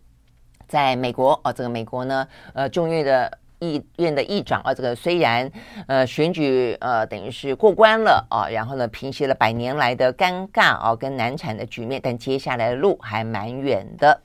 [0.68, 5.50] 在美国啊，这个美国呢，呃，众议院的议院的议长啊，这个虽然
[5.87, 14.20] 呃选举呃等于是过关了啊，然后呢平息了百年来的尴尬啊跟难产的局面，但接下来的路还蛮远的。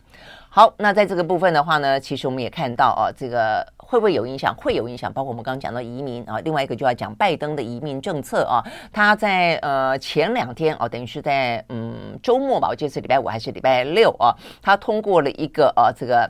[0.49, 4.53] 好，那在这个部分的话呢，其实我们也看到啊，这个会不会有影响？
[4.55, 8.59] 会有影响，包括我们刚刚讲到移民啊，另外一个就要讲拜登的移民政策啊，
[8.91, 16.29] 他在呃前两天啊，等于是在嗯周末吧，我记得是礼拜五还是礼拜六啊，他通过了一个啊这个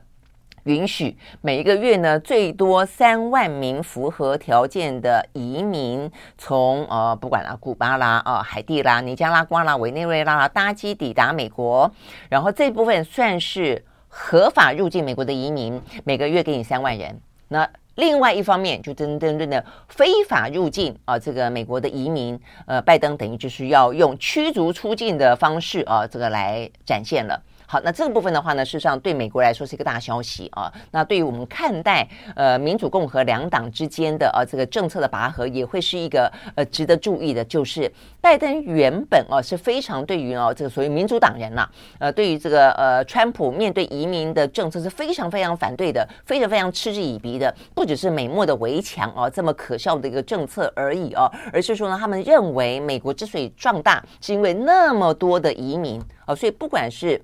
[0.66, 11.92] 允许每一个月呢最多三万名符合条件的移民从呃不管啦古巴啦啊海地啦尼加拉瓜啦委内瑞拉啦搭机抵达美国，
[12.30, 13.84] 然后这部分算是。
[14.10, 17.20] 合法入境美国的移民，每个月给你三万人。
[17.50, 27.42] 那另外一方面，就真真正的非法入境啊，这个美国的移民，呃，拜登等于就是要用驱逐出境的方式啊，这个来展现了。
[27.70, 30.72] 好，那这个部分的话呢，事实上对美国来说是一个大消息啊。
[30.92, 41.68] 那对于我们看待呃民主共和两党之间的呃这个政策的拔河，也会是一个呃值得注意的，就是拜登原本哦、啊、是非常对于哦、啊、这个所谓民主党人呐、
[42.00, 57.22] 呃对于这个呃川普面对移民的政策是非常非常反对的，非常非常嗤之以鼻的，不只是美墨的围墙哦、啊、这么可笑的一个政策而已哦、啊，而是说呢，他们认为美国之所以壮大，是因为那么多的移民哦、啊，所以不管是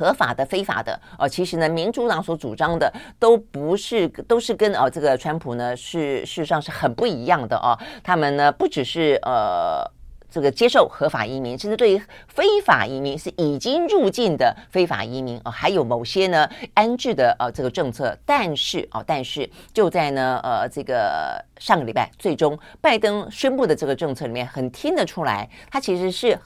[0.00, 7.78] 合法的、非法的，哦，其实呢，民主党所主张的都不是，都是跟哦这个川普呢是事实上是很不一样的哦。
[8.02, 9.84] 他们呢不只是呃
[10.30, 18.16] 这个接受合法移民，甚至对于非法移民是已经入境的非法移民哦，还有某些呢安置的呃这个政策。
[18.24, 26.38] 但是哦，但是就在呢呃这个上个礼拜，最终拜登宣布的这个政策里面，很听得出来，他其实是。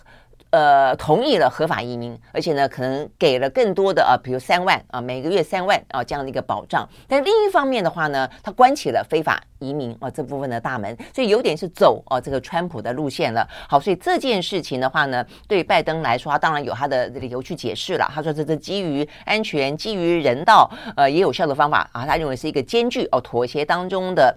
[0.55, 6.89] 呃，同意了合法移民，而且呢，可能给了更多的啊，比如三万啊，每个月三万啊这样的一个保障。
[7.09, 13.45] 但另一方面的话呢，他关起了非法移民啊这部分的大门，所以有点是走啊这个川普的路线了。
[13.69, 18.09] 好，所以这件事情的话呢，对拜登来说，他当然有他的理由去解释了。
[18.15, 22.07] 他说这是基于安全、基于人道，呃，也有效的方法啊。
[22.07, 24.33] 他认为是一个艰巨哦妥协当中的。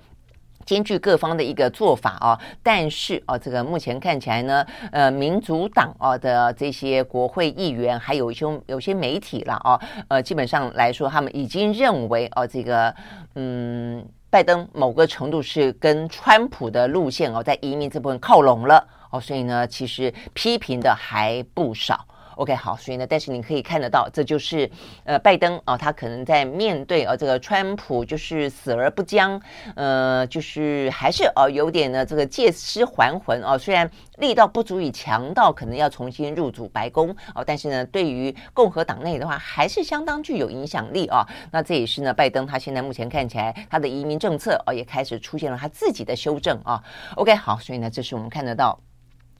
[0.67, 12.93] 兼具各方的一个做法啊，但是啊，这个目前看起来呢，呃，民主党啊的这些国会议员，还有一些有些媒体了啊，呃，基本上来说，他们已经认为哦，这个
[13.35, 22.05] 嗯，拜登某个程度是跟川普的路线哦，在移民这部分靠拢了哦，所以呢，其实批评的还不少。
[22.37, 24.69] OK，好，所以呢，但是你可以看得到，这就是
[25.03, 29.41] 呃，拜登啊，他可能在面对呃这个川普就是死而不僵，
[29.75, 46.83] 呃，就是还是、呃、有点呢这个借尸还魂哦、虽然力道不足以强到可能要重新入主白宫哦、但是呢，对于共和党内的话，还是相当具有影响力啊、那这也是呢，拜登他现在目前看起来他的移民政策哦、也开始出现了他自己的修正啊。
[47.15, 48.79] OK，好，所以呢，这是我们看得到。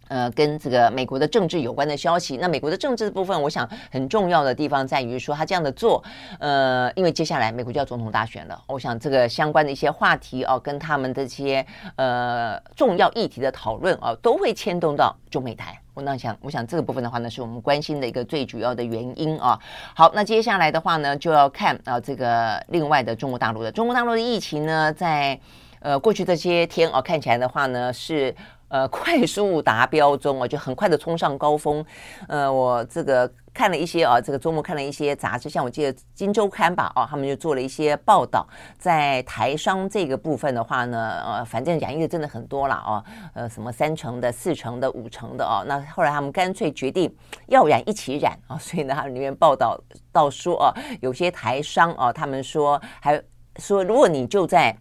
[0.08, 6.04] 呃，跟这个美国的政治有关的消息，那美国的政治部分，我想很重要的地方在于说，他这样的做，
[6.40, 11.66] 呃，因为接下来美国就要总统大选了，我想这个相关的一些话题哦，跟他们这些
[11.96, 15.78] 呃重要议题的讨论哦，都会牵动到中美台。
[15.94, 19.60] 我那想，我想这个部分的话呢，是我们关心的一个最主要的原因啊。
[19.96, 25.40] 好，那接下来的话呢，就要看啊这个另外的中国大陆的中国大陆的疫情呢，在
[25.80, 28.34] 呃过去这些天哦，看起来的话呢是。
[28.70, 31.86] 呃，快速达标中啊，就很快的冲上高峰。
[32.28, 38.46] 呃，我这个看了一些啊，这个周末看了一些杂志，像我记得《金周刊》吧，啊，他们就做了一些报道，
[38.78, 43.04] 在台商这个部分的话呢，呃，反正染疫的真的很多了啊，
[43.34, 47.14] 呃，什么三成的、四成的、五成的啊，那后来他们干脆决定
[47.48, 49.80] 要染一起染啊，所以呢，他们里面报道
[50.12, 53.22] 到说啊，有些台商啊，他们说还
[53.60, 54.76] 说，如果你就在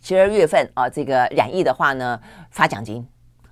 [0.00, 3.06] 十二月份啊，这个染疫的话呢，发奖金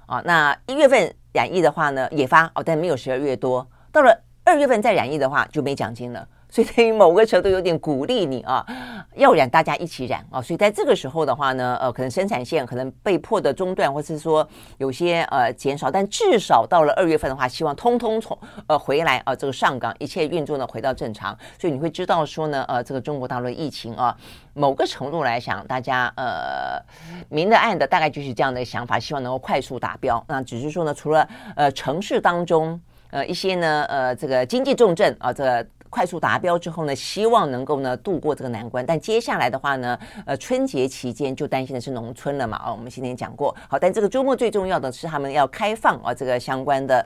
[0.06, 0.22] 啊。
[0.24, 3.66] 那一月份染疫的话呢，也发哦，但没有十二月多。
[3.92, 6.26] 到了二月份再染疫的话，就没奖金了。
[6.50, 8.64] 所以等于某个程度有点鼓励你啊，
[9.16, 10.40] 要染大家一起染啊。
[10.40, 21.36] 所以在这个时候的话呢，呃，可能生产线可能被迫的中断，或是说有些呃减少，但至少到了二月份的话，希望通通从呃回来啊，这个上岗一切运作呢回到正常。
[21.58, 24.16] 所以你会知道说呢，呃，这个中国大陆的疫情啊，
[24.54, 26.82] 某个程度来讲，大家呃
[27.28, 30.24] 明的暗的大概就是这样的想法，希望能够快速达标。
[30.26, 32.80] 那只是说呢，除了呃城市当中
[33.10, 35.66] 呃一些呢呃这个经济重镇啊这个。
[35.90, 38.84] 快速达标之后呢，希望能够呢度过这个难关。
[38.84, 42.60] 但接下来的话呢，呃，春节期间就担心的是农村了嘛。
[42.66, 43.54] 哦，我们今天讲过。
[43.68, 47.04] 好，但这个周末最重要的是他们要开放啊，这个相关的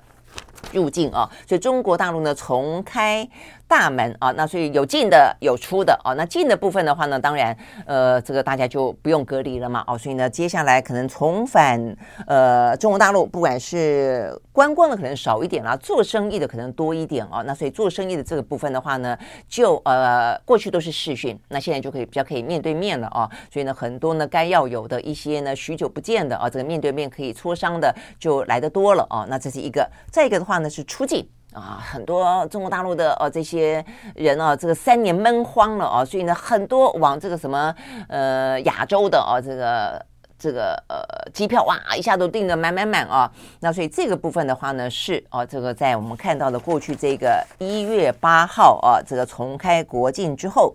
[0.72, 3.29] 入境啊，所以中国大陆呢重开。
[3.68, 11.96] 大门啊，那所以有进的有出的啊，那进的部分的话呢，当然呃，这个大家就不用隔离了嘛，哦，所以呢，接下来可能重返
[12.27, 31.26] 呃中国大陆，不管是观光的可能少一点啦，做生意的可能多一点哦，那所以做生意的这个部分的话呢，就呃过去都是视讯，那现在就可以比较可以面对面了啊，所以呢，很多呢该要有的一些呢许久不见的啊，这个面对面可以磋商的就来得多了啊，那这是一个，再一个的话话呢是出境。
[31.54, 33.84] 啊，很多中国大陆的呃、啊、这些
[34.14, 37.74] 人啊，这个三年闷荒了啊，所以呢，很多往这个什么
[38.08, 40.06] 呃亚洲的啊，这个
[40.38, 43.30] 这个呃机票哇一下都订得满满满啊。
[43.60, 50.74] 那所以这个部分的话呢，是啊，这个在我们看到的过去这个一月八号啊，这个重开国境之后。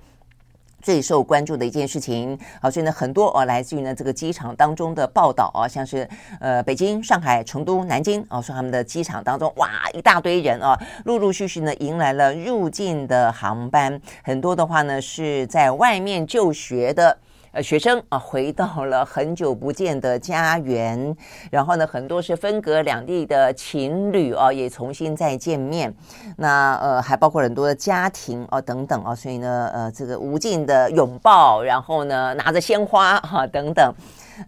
[0.82, 6.08] 最受关注的一件事情，好，所以呢，很多哦，来自于呢这个机场当中的报道啊，像是
[6.40, 17.18] 呃北京、上海、成都、南京啊，说他们的机场当中哇一大堆人啊，陆陆续续呢迎来了入境的航班，很多的话呢是在外面就学的。
[17.54, 21.16] 呃，学生啊，回到了很久不见的家园，
[21.50, 25.94] 然后呢，很多是分隔两地的情侣啊，也重新再见面。
[26.36, 33.94] 那呃，还包括很多的家庭啊，等等啊，所以呢，呃，这个无尽的拥抱，然后呢，拿着鲜花哈，等等，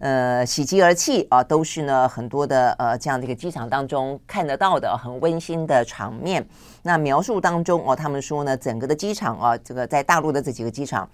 [0.00, 6.46] 呃，喜极而泣啊，都是呢很多的呃这样的一个机场当中看得到的很温馨的场面。
[6.82, 11.08] 那描述当中哦，他们说呢，整个的机场啊，这个在大陆的这几个机场。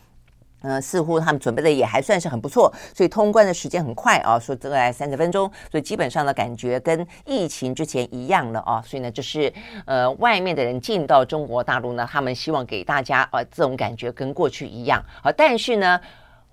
[0.66, 9.52] 呃，似乎他们准备的也还算是很不错，所以通关的时间很快啊，说大概三十分钟，所以基本上的感觉跟疫情之前一样了啊，所以呢，就是
[9.84, 16.00] 呃，外面的人进到中国大陆呢，他们希望给大家呃这种感觉跟过去一样啊，但是呢。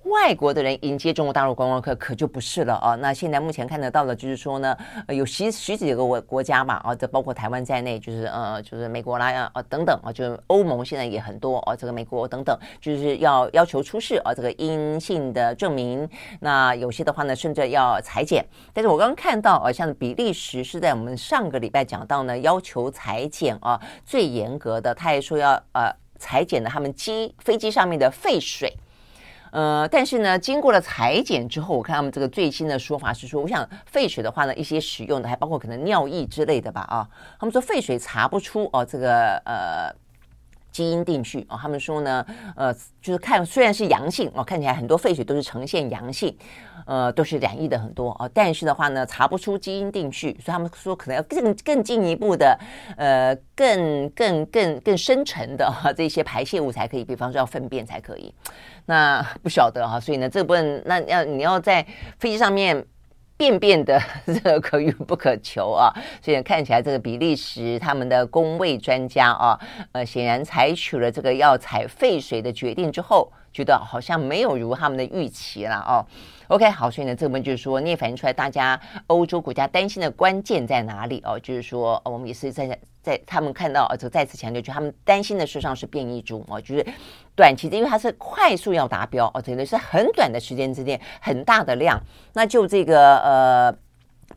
[0.06, 2.96] 外国的人迎接中国大陆观光客可就不是了啊！
[2.96, 16.08] 那现在目前看得到的，就是说呢，有十十几个国国家嘛啊，这包括台湾在内，就是呃，就是美国啦啊等等啊，就是欧盟现在也很多啊，这个美国等等，就是要要求出示啊这个阴性的证明。
[16.42, 18.46] 那有些的话呢，甚至要裁剪。
[18.74, 28.72] 但是我刚刚看到啊，像比利时是在我们上个礼拜讲到呢，要求裁剪啊最严格的，他也说要呃裁剪的他们机飞机上面的废水。
[29.54, 37.08] 呃，但是呢，经过了裁剪之后，我看他们这个最新的说法是说，我想废水的话呢，一些使用的还包括可能尿液之类的吧，啊，
[37.40, 39.94] 他们说废水查不出哦，这个呃
[40.74, 42.26] 基因定序哦，他们说呢，
[42.58, 46.36] 呃，就是看虽然是阳性哦，看起来很多废水都是呈现阳性，
[46.86, 52.60] 呃，都是染疫的很多哦，但是的话呢，查不出基因定序，所以他们说可能要更更进一步的，
[52.98, 58.34] 呃，更更更更深层的哈这些排泄物才可以，比方说要粪便才可以，
[58.88, 61.86] 那不晓得哈，所以呢，这部分那要你要在
[62.18, 62.86] 飞机上面。
[63.36, 65.92] 便便的 这个可遇不可求啊，
[66.22, 69.60] 所以看起来这个比利时他们的工位专家啊，
[69.92, 76.06] 呃，显然采取了这个要采废水的决定之后，觉得好像没有如他们的预期了哦。
[76.48, 81.40] OK，好，所以呢，这部分就是说，你也反映出来大家欧洲国家担心的关键在哪里哦？
[81.40, 86.86] 就是说，我们也是在在他们看到，就再次强调，就他们担心的实上是变异株哦，就是
[87.36, 92.00] 短期的，因为它是快速要达标哦，真的是很短的时间之内很大的量，
[92.34, 93.76] 那就这个呃。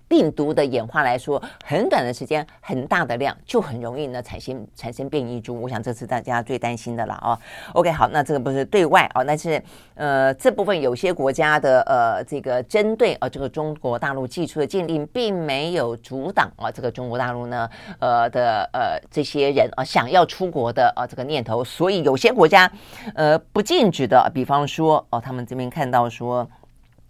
[0.08, 5.60] 病毒的演化来说，很短的时间，很大的量，就很容易呢产生产生变异株。
[5.60, 7.38] 我想这是大家最担心的了哦。
[7.72, 9.62] OK，好，那这个不是对外哦，那是
[9.94, 17.68] 呃这部分有些国家的呃这个针对呃这个中国大陆祭出的禁令，并没有阻挡啊这个中国大陆呢
[17.98, 22.70] 呃的呃这些人啊想要出国的啊这个念头，所以有些国家
[23.14, 26.48] 呃不禁止的，比方说哦他们这边看到说。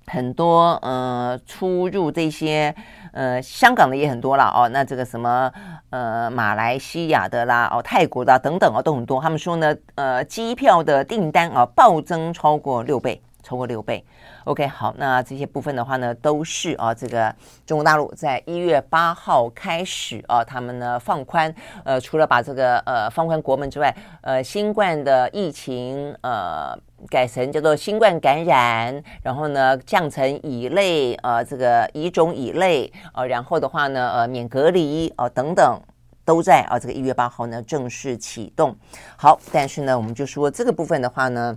[0.07, 2.75] 很多呃出入这些
[3.13, 5.53] 呃香港的也很多了哦，那这个什么
[5.91, 9.21] 呃马来西亚的啦哦泰国的、啊、等等啊都很多。
[9.21, 14.05] 他们说呢呃机票的订单啊暴增超过六倍，超过六倍。
[14.47, 17.35] OK 好，那这些部分的话呢都是啊这个
[17.67, 21.53] 中国大陆在一月八号开始啊他们呢放宽
[21.85, 23.93] 呃除了把这个呃放宽国门之外，
[24.23, 26.79] 呃新冠的疫情呃。
[27.11, 35.79] 改成叫做新冠感染，然后呢降成乙类，呃，这个乙种乙类，呃，然后的话呢，呃，免隔离，哦、等等，
[36.25, 38.75] 都在啊、这个一月八号呢正式启动。
[39.15, 41.57] 好，但是呢，我们就说这个部分的话呢，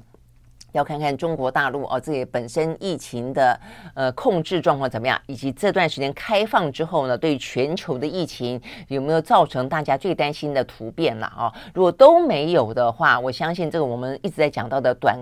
[0.72, 3.60] 要看看中国大陆哦，这、呃、里本身疫情的
[3.94, 11.54] 呃控制状况怎么样，以及这段时间开放之后呢，对全球的疫情有没有造成大家最担心的突变了啊？
[11.74, 15.18] 如果都没有的话，我相信这个我们一直在讲到的短。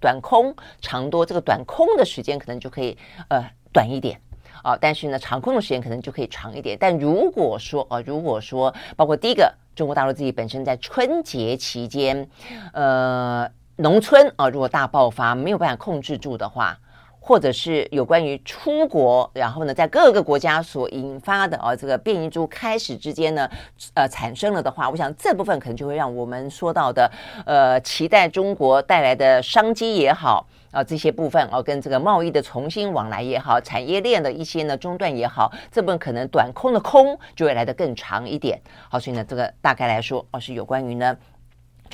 [0.00, 2.96] 短空长多，这个短空的时间可能就可以
[3.28, 4.18] 呃短一点
[4.62, 6.74] 啊、但是呢，长空的时间可能就可以长一点。
[6.80, 12.26] 但如果说啊、如果说包括第一个，中国大陆自己本身在春节期间，
[12.72, 13.46] 呃，
[13.76, 16.78] 农村啊、如果大爆发没有办法控制住的话。
[17.26, 23.48] 或者是有关于出国，然后呢，在各个国家所引发的啊，这个变异株开始之间呢，
[23.94, 27.10] 呃，产生了的话，我想这部分可能就会让我们说到的，
[27.46, 38.60] 呃，期待中国带来的商机也好啊，这些部分啊，跟这个贸易的重新往来也好，产业链的一些呢中断也好，这部分可能短空的空就会来得更长一点。
[38.90, 41.16] 好，所以呢，这个大概来说，哦，是有关于呢。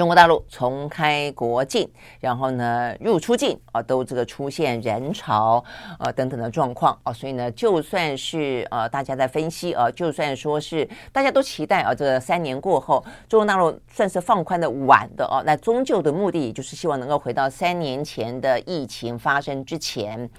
[0.00, 1.86] 中国大陆重开国境，
[2.20, 5.62] 然后呢，入出境啊，都这个出现人潮
[5.98, 20.30] 啊等等的状况啊，所以呢，就算是呃大家在分析啊，就算说是大家都期待啊，这三年过后，中国大陆算是放宽的晚的哦，那终究的目的就是希望能够回到三年前的疫情发生之前，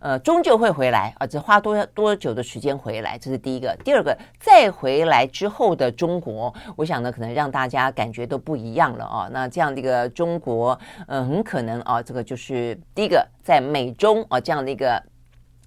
[0.00, 3.76] 呃，终究会回来啊，只花多多久的时间回来，这是第一个。
[3.84, 9.04] 第二个，再回来之后的中国，我想呢，可能让大家感觉都不一样了。
[9.04, 10.78] 啊，那这样的一个中国，
[11.08, 15.02] 嗯，很可能啊，这个就是第一个，在美中啊这样的一个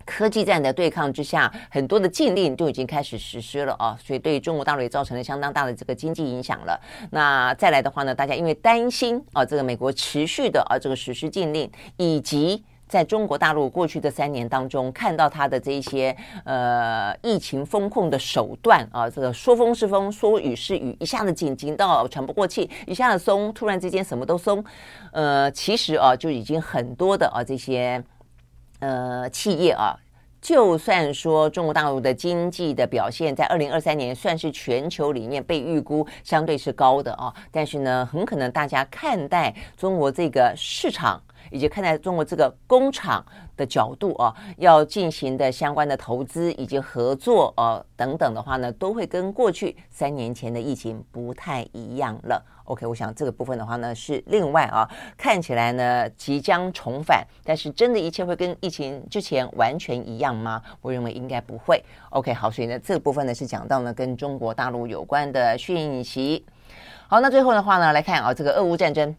[0.06, 6.80] 科技战的对抗之下，很多的禁令都已经开始实施了啊，所以对中国大陆也造成了相当大的这个经济影响了。
[7.12, 12.64] 那再来的话呢，大家因为担心啊，这个美国持续的啊这个实施禁令以及。
[12.90, 16.14] 在中国大陆过去的三年当中，看到他的这一些
[16.44, 24.66] 呃疫情风控的手段啊，这个说风是风，说雨是雨，一下子紧紧到喘不过气，一下子松，突然之间什么都松，
[25.12, 28.04] 呃，其实啊就已经很多的啊这些
[28.80, 29.96] 呃企业啊，
[30.42, 41.22] 就算说中国大陆的经济的表现在二零二三年算是全球里面被预估相对是高的啊，但是呢，很可能大家看待中国这个市场。
[41.52, 43.26] 以及看待中国这个工厂
[43.56, 52.44] 的角度啊，要进行的相关的投资以及合作啊等等的话呢，都会跟过去三年前的疫情不太一样了。
[52.66, 54.88] OK，我想这个部分的话呢是另外啊，
[55.18, 60.62] 看起来呢即将重返，但是真的一切会跟疫情之前完全一样吗？
[60.82, 61.84] 我认为应该不会。
[62.12, 66.46] OK，好，所以呢这个部分呢是讲到呢跟中国大陆有关的讯息。
[67.08, 69.16] 好，那最后的话呢来看啊这个俄乌战争。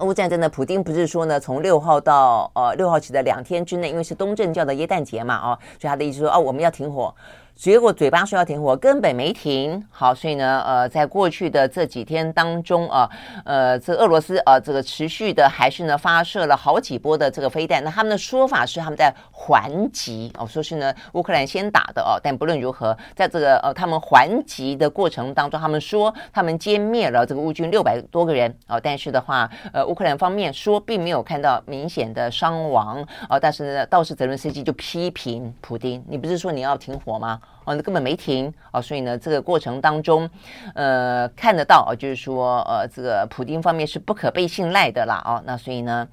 [0.00, 7.14] 俄乌战争呢，普丁不是说呢，从六号到呃六号起的两天之内，因为是东正教的耶诞节嘛，哦，所以他的意思说，哦，我们要停火。
[7.54, 9.86] 结果嘴巴说要停火，根本没停。
[9.90, 13.08] 好，所以呢，呃，在过去的这几天当中啊，
[13.44, 17.84] 呃，这俄罗斯啊，这个持续的还是呢发射了好几波的这个飞弹。
[17.84, 22.18] 那他们的说法是他们在还击哦，说是呢乌克兰先打的哦。
[22.22, 28.80] 但不论如何，在这个呃他们还击的过程当中，他们说他们歼灭了这个乌军六百多个人哦。
[28.82, 33.38] 但是的话，呃，乌克兰方面说并没有看到明显的伤亡哦。
[33.38, 37.39] 但是呢，倒是泽伦斯基就批评普丁，你不是说你要停火吗？
[37.64, 40.28] 哦，那根本没停哦，所以呢，这个过程当中，
[40.74, 46.08] 呃，看得到哦，就是说，呃，这个普丁方面是不可被信赖的啦，哦，那所以呢，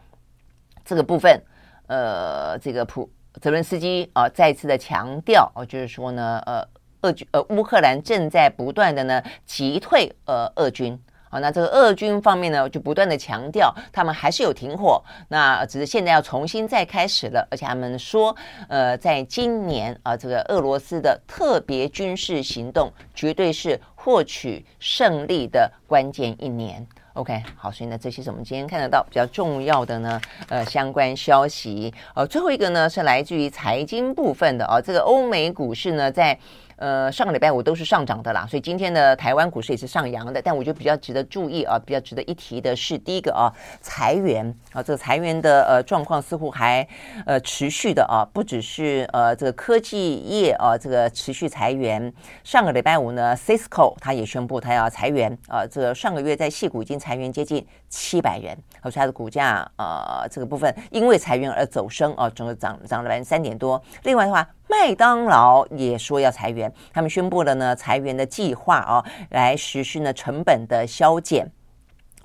[0.84, 1.42] 这个部分，
[1.88, 3.10] 呃，这个普
[3.42, 6.68] 泽伦斯基啊，再次的强调，哦，就是说呢，呃，
[7.02, 11.00] 俄军，呃，乌克兰正在不断的呢击退，呃，俄军。
[11.30, 18.36] 好，那这个俄军方面呢，就不断的强调，他们还是有停火，那只是现在要重新再开始了，而且他们说，
[18.70, 26.88] 呃，在今年啊，这个俄罗斯的特别军事行动绝对是获取胜利的关键一年。
[27.14, 31.94] OK，好，所以呢，这些是我们今天看得到比较重要的呢，呃，相关消息。
[32.16, 36.40] 呃，最后一个呢是来自于财经部分的啊，这个欧美股市呢在。
[36.78, 40.42] 呃，上个礼拜五都是上涨的啦，所以今天的台湾股市也是上扬的。
[40.42, 43.52] 但我觉得比较值得注意啊，比较值得一提的是，第一个啊，
[43.82, 46.88] 裁员啊，这个裁员的呃状况似乎还
[47.26, 52.14] 呃持续的啊，不只是呃这个科技业啊，这个持续裁员。
[52.44, 58.58] 上个礼拜五呢，Cisco 它也宣布它要裁员啊，这上个月在戏股已经裁员接近七百人，
[58.90, 63.82] 所以它的股价呃这个部分因为裁员而走升啊，整个涨涨了百分之三点多。
[64.04, 64.48] 另外的话。
[64.70, 71.50] 麦当劳也说要裁员，他们宣布了呢裁员的计划啊，来实施呢成本的削减。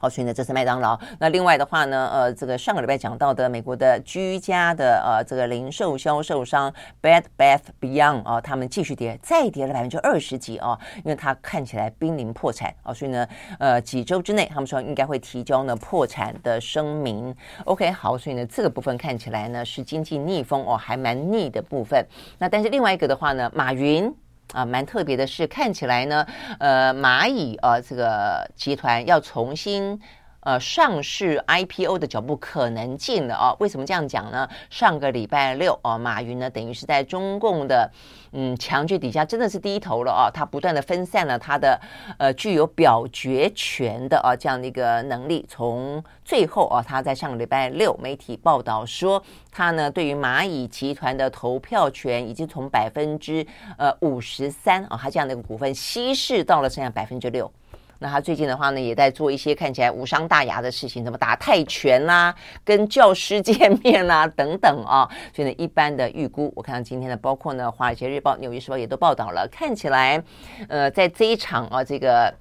[0.03, 0.99] 好，所以呢，这是麦当劳。
[1.21, 13.25] 那另外的话呢，呃，这个上个礼拜讲到的美国的居家的呃这个零售销售商 Bed Bath Beyond 啊，他们继续跌，再跌了百分之二十几啊，因为它看起来濒临破产啊，所以呢，
[13.61, 17.33] 呃，几周之内他们说应该会提交呢破产的声明。
[17.67, 22.05] OK，好，所以呢，这个部分看起来呢是经济逆风哦，还蛮逆的部分。
[22.39, 24.13] 那但是另外一个的话呢，马云。
[24.53, 26.27] 啊，蛮特别的是，看起来呢，
[26.59, 30.01] 呃，蚂蚁啊，这个集团要重新。
[30.43, 33.55] 呃，上市 IPO 的脚步可能近了啊？
[33.61, 34.49] 为什么这样讲呢？
[34.71, 37.89] 上个礼拜六哦，马云呢等于是在中共的
[38.33, 41.81] 嗯强权底下真的是低头了啊，他不断的分散了他的
[42.19, 45.47] 呃具有表决权的啊这样的一个能力。
[45.49, 49.23] 从最后啊，他在上个礼拜六媒体报道说，
[49.53, 53.47] 他呢对于蚂蚁集团的投票权已经从百分之
[53.79, 57.49] 呃五十三啊，他这样的一个股份稀释到了剩下百分之六。
[58.03, 62.35] 那他最近的话呢，也在做一些看起来无伤大雅的事情，什么打泰拳啦、
[62.65, 65.09] 跟教师见面啦、等等啊。
[65.33, 70.23] 所以呢，一般的预估，我看到今天的，包括呢，《华尔街日报》、《纽约时报》也都报道了，看起来，
[70.69, 72.35] 呃，在这一场啊，这个，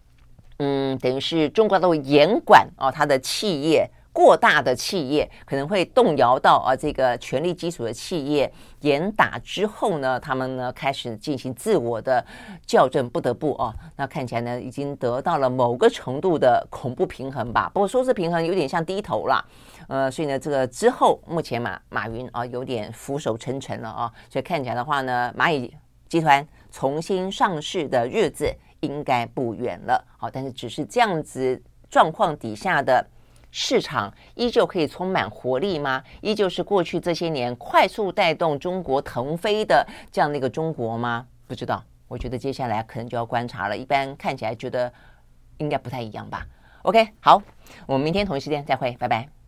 [0.58, 3.88] 嗯，等于是中国都严管啊，他的企业。
[4.14, 8.52] 过大的企业可能会动摇到啊，这个权力基础的企业
[8.82, 12.24] 严打之后呢，他们呢开始进行自我的
[12.68, 17.72] 校正，不得不哦，那看起来呢已经得到了某个程度的恐怖平衡吧。
[17.74, 19.46] 不过说是平衡，有点像低头了，
[19.88, 25.74] 呃，所以呢，这个之后目前马马云啊有点俯首称臣了啊，所以看起来的话呢，蚂蚁
[26.10, 30.06] 集团重新上市的日子应该不远了。
[30.18, 33.06] 好，但是只是这样子状况底下的。
[33.52, 36.04] 市场依旧可以充满活力吗？
[36.22, 41.28] 依旧是过去这些年快速带动中国腾飞的这样的一个中国吗？
[41.48, 43.78] 不知道，我觉得接下来可能就要观察了。
[43.78, 44.92] 一般看起来觉得
[45.58, 46.48] 应该不太一样吧。
[46.84, 47.42] OK，好，
[47.86, 49.41] 我们明天同一时间再会，拜拜。